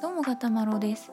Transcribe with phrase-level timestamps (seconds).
[0.00, 1.12] どうもガタマロです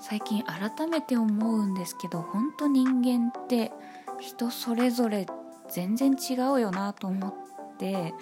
[0.00, 3.70] 最近改めて思うんですけど本当人間って
[4.18, 5.26] 人それぞれ
[5.70, 8.12] 全然違うよなと思って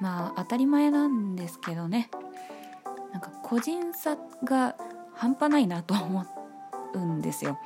[0.00, 2.10] まあ当たり前なんですけどね
[3.12, 4.74] なんか個人差が
[5.14, 6.26] 半端ないなと思
[6.94, 7.56] うんですよ。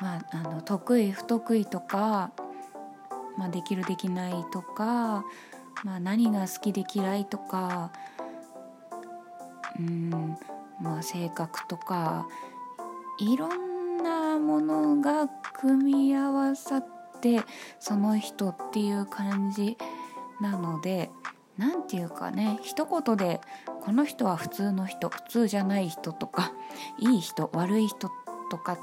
[0.00, 2.32] まあ、あの得意不得意とか、
[3.36, 5.24] まあ、できるできないとか
[5.84, 7.90] まあ、何が好きで嫌いとか
[9.78, 10.36] うん
[10.80, 12.26] まあ性格とか
[13.18, 16.86] いろんなものが組み合わさっ
[17.20, 17.42] て
[17.78, 19.76] その人っていう感じ
[20.40, 21.10] なので
[21.58, 23.40] 何て言うかね一言で
[23.82, 26.52] この人は普通の人普通じゃない人とか
[26.98, 28.10] いい人悪い人
[28.50, 28.78] とかっ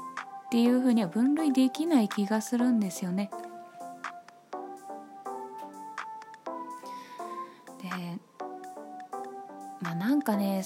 [0.50, 3.30] ていうふうには分類できない気がするんですよね。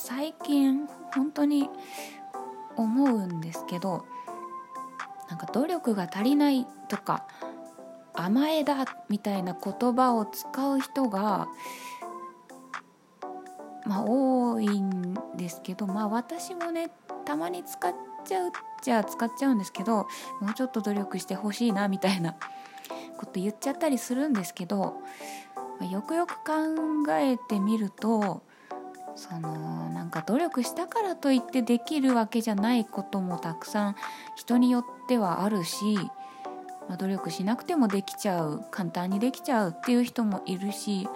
[0.05, 1.71] 最近本当に
[2.77, 4.05] 思うんですけど
[5.31, 7.25] なんか努力が足りないとか
[8.13, 11.47] 甘えだみたいな言葉を使う人が
[13.87, 16.91] まあ多いんですけどまあ私もね
[17.25, 18.51] たまに使っちゃう
[18.83, 20.09] じゃ使っちゃうんですけど
[20.41, 22.35] もうちょっと努力してほしいなみたいな
[23.19, 24.95] こと言っちゃったりするんですけど
[25.89, 28.43] よくよく考えてみると
[29.15, 33.97] そのなんか努力したからといってできるわけじゃないこともたくさん
[34.37, 35.97] 人によってはあるし、
[36.89, 41.09] まあ、努力しなくてもできちゃう簡単にできちゃうっていう人もいるし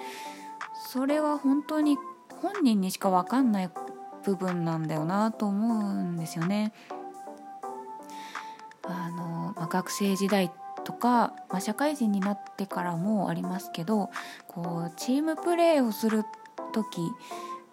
[0.91, 1.97] それは本当に
[2.43, 3.71] 本人にしか分かんない
[4.25, 6.73] 部分なんだよなと思うんですよね。
[8.83, 10.51] あのまあ、学生時代
[10.85, 14.11] とか、まあ、社会人になってからもありますけど
[14.47, 16.25] こうチームプレーをする
[16.73, 17.01] 時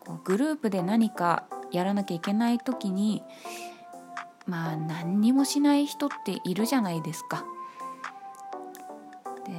[0.06, 3.24] こうグループで何かやらなきゃいけない時に
[4.46, 7.46] まあ何にもしない人っているじゃないですか。
[9.46, 9.52] で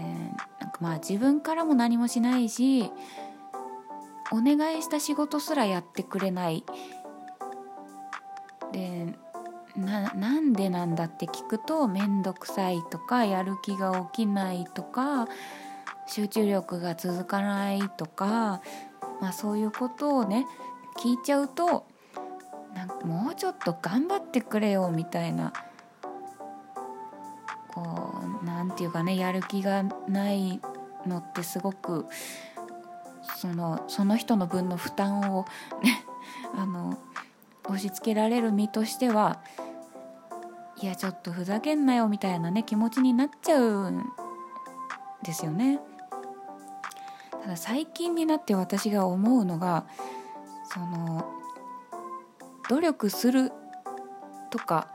[0.60, 2.90] なんかまあ自分からも何もしないし
[4.32, 6.64] お願いした仕事すらやってくれない
[8.72, 9.14] で
[9.76, 15.28] なんでなんだって聞くと面倒くさいとかやる気が起きないとか
[16.06, 18.60] 集中力が続かないとか
[19.24, 20.46] まあ、そういうことをね
[20.98, 21.86] 聞いちゃうと
[22.74, 25.54] なんかもうちょっと頑張ってくれよみたいな
[27.68, 30.60] こうなんていうかねやる気がない
[31.06, 32.04] のってすごく
[33.38, 35.46] そのその人の分の負担を
[35.82, 36.04] ね
[36.54, 36.98] あの
[37.64, 39.38] 押し付けられる身としては
[40.82, 44.04] いやちょっとふざけんなよみたいなね気持ちになっちゃうん
[45.22, 45.80] ですよね。
[47.44, 49.84] ただ最近になって私が思うのが
[50.72, 51.30] その
[52.70, 53.52] 努力する
[54.50, 54.88] とか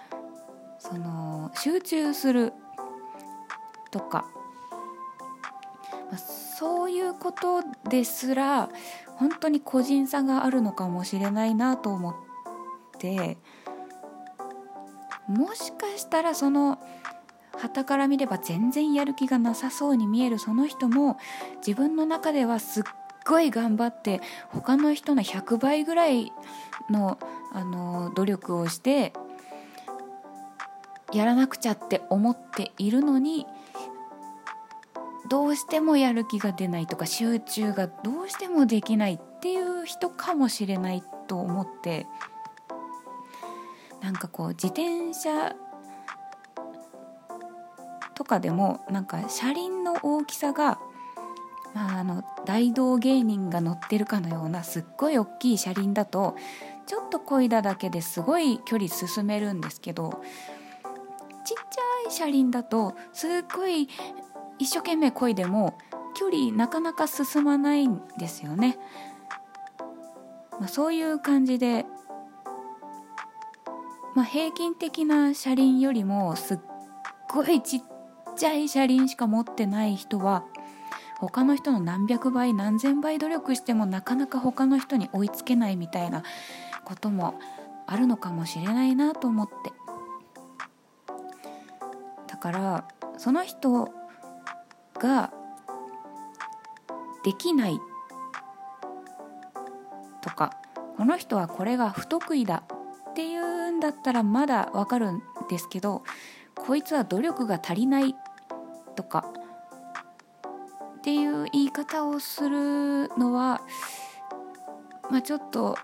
[0.79, 2.53] その集中する
[3.91, 4.25] とか、
[6.09, 8.69] まあ、そういうことですら
[9.17, 12.15] 本当に個人差があるのかもしれないなと思っ
[12.97, 13.37] て
[15.27, 16.79] もしかしたらその
[17.61, 21.17] 傍から見れば全然やる気がなさそうに見えるその人も
[21.65, 22.83] 自分の中ではすっ
[23.25, 26.31] ごい頑張って他の人の100倍ぐらい
[26.89, 27.17] の
[27.51, 29.13] あの努力をして
[31.11, 33.47] やらなくちゃって思っているのに
[35.29, 42.07] どうしてもやる気が出ないとか集中がどうしてもできないっていう人かもしれないと思って
[44.01, 45.55] なんかこう自転車
[48.19, 50.77] とかでもなんか車輪の大きさが、
[51.73, 56.35] まあ、あの大道芸人が乗ってるかのようなすっごい大きい車輪だと
[56.85, 60.21] ちょっと漕いだだけですごい距離進めるんですけど
[61.45, 63.87] ちっちゃい車輪だとすっごい
[64.57, 65.77] 一生懸命漕いでも
[66.13, 68.77] 距離なかなか進まないんですよね。
[70.59, 71.85] まあ、そういう感じで、
[74.13, 76.59] まあ、平均的な車輪よりもすっ
[77.29, 77.83] ごいちっ
[78.39, 80.45] ちゃい車輪しか持ってない人は
[81.17, 86.23] 他の人の何百倍何千倍努力してもなかなか他の人に追いつけないみたいな
[86.85, 87.37] ことも
[87.85, 89.73] あるのかもしれないなと思って。
[92.27, 92.87] だから
[93.17, 93.89] その人
[94.93, 95.33] が
[97.25, 97.77] できない
[100.21, 100.55] とか
[100.95, 102.63] この人はこれが不得意だ
[103.09, 106.03] っていうんだったらまだわかるんですけど
[106.55, 108.15] こいつは努力が足りない
[108.99, 109.23] とか
[110.97, 113.61] っていう言い方をするのは、
[115.09, 115.77] まあ、ちょっと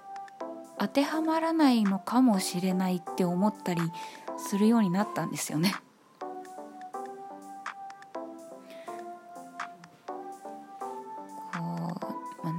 [0.78, 3.82] 当てはまらないのかもしれないって思ったり
[4.38, 5.74] するようになったんですよね。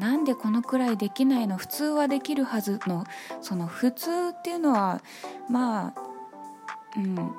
[0.00, 1.58] なんでこのくらいできないの？
[1.58, 3.04] 普通はできるはずの
[3.42, 5.02] その普通っていうのは
[5.50, 5.94] まあ
[6.96, 7.34] うん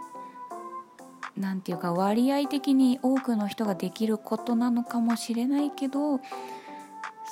[1.38, 6.19] なんていうか割合的に多くの人ができることなのかもしれないけど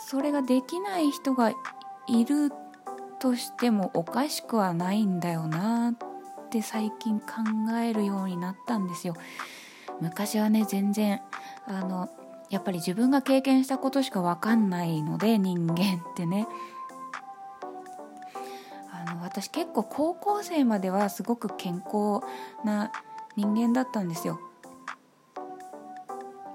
[0.08, 1.52] それができない人が
[2.08, 2.52] いる
[3.20, 7.26] としてもおかしくはないんだよなって最近考
[7.82, 9.16] えるようになったんですよ。
[10.02, 11.22] 昔はね全然
[11.66, 12.10] あの
[12.50, 16.48] やっぱり自分が経験したことしか分かんないので人間ってね
[18.92, 22.22] あの私結構高校生まではすごく健康
[22.64, 22.92] な
[23.36, 24.40] 人間だったんですよ。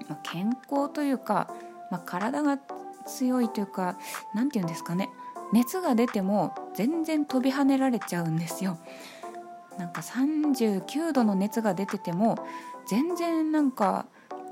[0.07, 1.49] まあ、健康というか、
[1.89, 2.59] まあ、体が
[3.05, 3.97] 強いというか
[4.35, 5.09] 何て言うんですかね
[5.53, 8.77] 熱が出ても全然飛び跳ねられちゃうんですよ。
[9.77, 12.37] なんか39度の熱が出てても
[12.87, 14.05] 全然なんか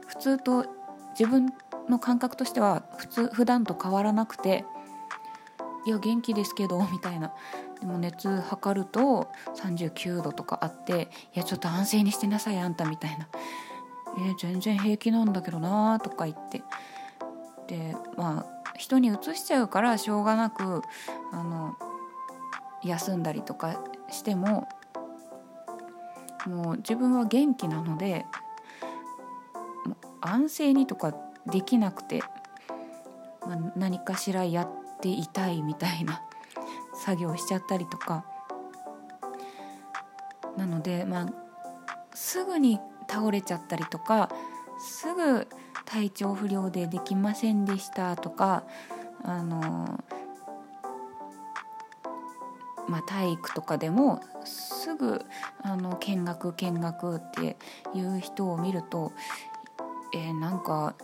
[0.08, 0.66] 普通と
[1.12, 1.54] 自分
[1.90, 4.66] の感覚としては普通普段と変わらなくて
[5.90, 7.34] いや元気ですけど みたいな。
[7.80, 13.28] でも熱測ると39度とかあっていやちょっと安静にしてなさいあんたみたいな。
[14.18, 16.64] え全然平気なんだけどなとか言って。
[17.68, 20.82] でまあ人にうつしちゃうからしょうがなく
[21.32, 21.76] あの
[22.84, 24.68] 休んだりとかしても
[26.48, 28.26] もう自分は元気なので
[30.22, 31.14] 安静にとか
[31.46, 32.22] できなくて、
[33.48, 36.22] まあ、何かしらやっていたいみたいな
[36.94, 38.26] 作業しちゃったりとか。
[40.58, 41.28] なのでまあ
[42.14, 42.80] すぐに
[43.10, 44.30] 倒れちゃったりとか
[44.78, 45.48] すぐ
[45.86, 48.64] 体調不良でできませんでしたとか
[49.24, 50.04] あの
[52.88, 55.22] まあ、体育とかでもすぐ
[55.62, 57.56] あの見学見学って
[57.94, 59.12] いう人を見ると
[60.12, 60.96] えー、なんか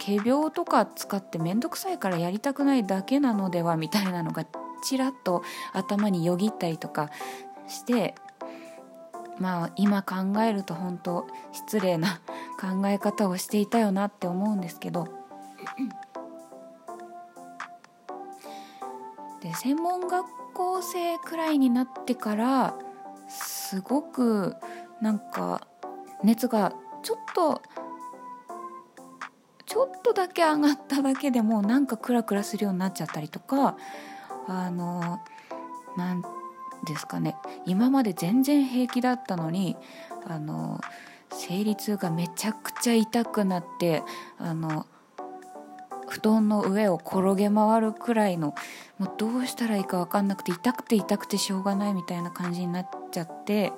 [0.00, 4.46] 仮病とか使って面倒くさいからやりたくないだけなのではみたいなのが
[4.82, 5.42] ちらっと
[5.74, 7.10] 頭によぎったりとか
[7.68, 8.14] して
[9.38, 12.20] まあ今考えると本当失礼な
[12.58, 15.08] 考え方をしていたよなって思うんですけど。
[19.42, 22.74] で専門学校生くらいになってから
[23.26, 24.56] すごく
[25.00, 25.66] なんか
[26.22, 27.62] 熱がちょっと
[29.70, 33.76] ちょっとだけ上がっただけでもなんかクラクラするようになっちゃったりとか
[34.48, 35.20] あの
[35.96, 36.22] なん
[36.86, 37.36] ですかね。
[37.66, 39.76] 今まで全然平気だったのに
[40.26, 40.80] あの
[41.30, 44.02] 生理痛がめちゃくちゃ痛くなって
[44.38, 44.86] あの
[46.08, 48.56] 布団の上を転げ回るくらいの
[48.98, 53.72] もうどうしたらいいか分かんなくて痛くて痛くてしょうがないみたいな感じになっちゃって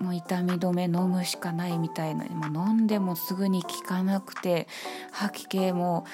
[0.00, 2.24] もう痛み止め飲むしかないみたいな。
[2.26, 4.68] もう飲んでもすぐに効かなくて
[5.12, 6.04] 吐き気も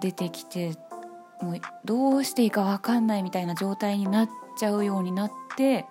[0.00, 0.76] 出てきて
[1.40, 5.86] もうどうしていいか分かんないみたいな状態になっちゃうようになって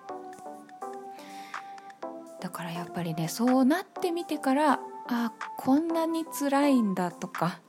[2.40, 7.60] だからやっぱりねそうなってみてからあこんなに辛いんだとか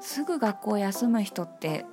[0.00, 1.84] すぐ学校休む人って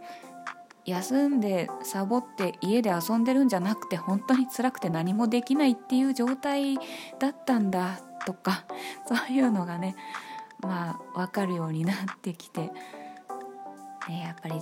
[0.85, 6.75] 休んでサボって家で遊んでるんじゃなくて本当に辛くて何もできないっていう状態
[7.19, 8.65] だったんだとか
[9.07, 9.95] そういうのがね
[10.59, 12.71] まあ分かるようになってきて、
[14.09, 14.61] ね、やっぱり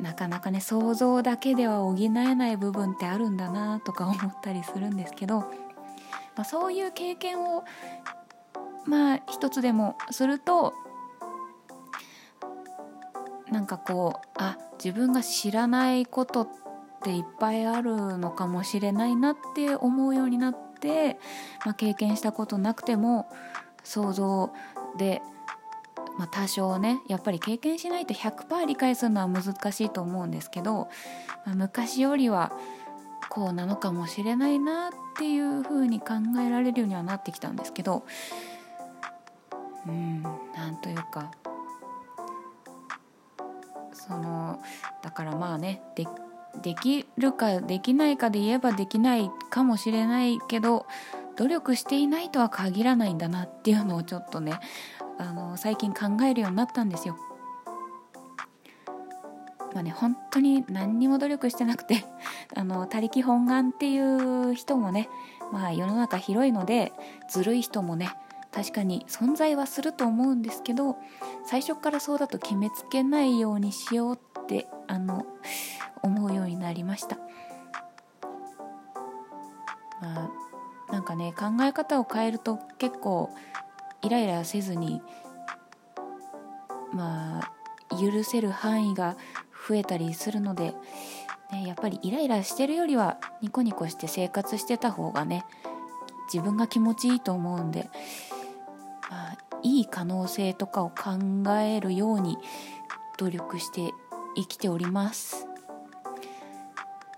[0.00, 5.46] なかなかね想像だけでは補えない部分ってあるんだなとか思ったりするんですけど、ま
[6.38, 7.64] あ、そういう経験を
[8.86, 10.72] まあ一つでもすると
[13.50, 16.48] なんかこうあ自分が知らないことっ
[17.02, 21.18] ていっぱいあるのかもしれないなって思うようになって、
[21.66, 23.28] まあ、経験したことなくても
[23.84, 24.50] 想像
[24.96, 25.20] で、
[26.18, 30.88] まあ、多少ねやっぱり経験しないと100%理解するのは難しいと思うんですけど、
[31.44, 32.52] まあ、昔よりは
[33.28, 38.04] こうなのかもしれないなっていうふうに考えられるようにはなってきたんですけど
[39.86, 41.30] うんなんというか
[44.10, 44.58] その
[45.02, 46.04] だからまあねで
[46.62, 50.84] できるかできないかで言えばできないかもしれないけど
[51.36, 54.58] 努力していないとは限らないんだなっていうのをちょっとね
[55.18, 57.16] あの最近考えるようになったんですよ。
[59.72, 62.04] まあね本当に何にも努力してなくて
[62.56, 65.08] あの他力本願っていう人もね
[65.52, 66.92] まあ世の中広いので
[67.28, 68.10] ずるい人もね
[68.52, 70.96] 確かに存在はすると思うんですけど
[71.44, 75.24] 最初からそうだと決めつけないようにしようってあの
[76.02, 77.18] 思うようになりました。
[80.00, 80.30] ま
[80.88, 83.30] あ、なんかね考え方を変えると結構
[84.02, 85.02] イライラせずに
[86.92, 87.52] まあ
[87.90, 89.16] 許せる範囲が
[89.68, 90.74] 増えたりするので、
[91.52, 95.44] ね、やっぱりイライラしてるよりはニコニコして生活してた方がね
[96.32, 97.90] 自分が気持ちいいと思うんで、
[99.62, 102.38] いい可能性とかを考えるように
[103.18, 103.90] 努力して
[104.36, 105.46] 生きております。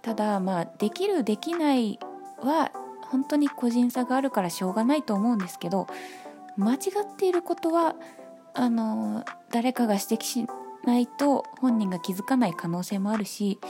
[0.03, 1.99] ただまあできるできない
[2.41, 2.73] は
[3.09, 5.87] 本当に個人差があるからしょうがないと思うんですけど
[6.57, 7.95] 間違っていることは
[8.55, 10.47] あの誰かが指摘し
[10.85, 13.61] ないと本人が気づかない可能性もあるし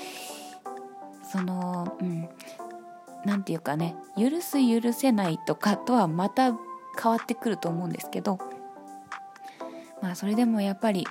[1.22, 2.28] そのうん
[3.24, 6.52] 何て言うかね許す許せないとかとはまた
[7.00, 8.38] 変わってくると思うんですけど
[10.02, 11.06] まあそれでもやっぱり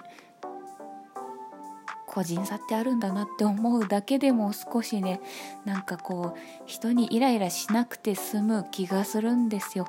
[2.05, 5.21] 個人差ってあるんだなって思うだけでも少しね
[5.63, 9.85] なんかこう人にイライラしなくて済む気がするんですよ。
[9.85, 9.87] っ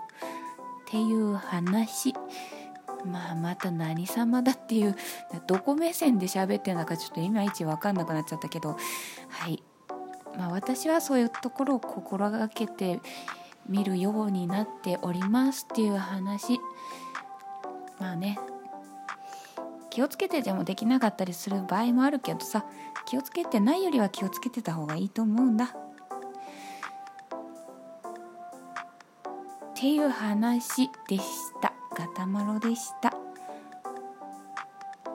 [0.87, 2.15] ていう話。
[3.05, 4.95] まあまた何様だっていう
[5.49, 8.77] どこ目線で喋ってるのかちょっといまいち分かんなくなっちゃったけど。
[9.29, 9.61] はい。
[10.37, 13.01] まあ私はそういうところを心がけて
[13.69, 16.61] 見るようになっておりますっていう話。
[17.99, 18.39] まあね。
[19.93, 22.65] 気をつけてでもできなかったりする場合もあるけどさ
[23.05, 25.67] 気をつけてないよりは気をつけてた方がいいと思うんだ。
[25.67, 25.69] っ
[29.75, 31.25] ていう話でし
[31.61, 31.75] た。
[31.95, 33.22] ガタマロでした。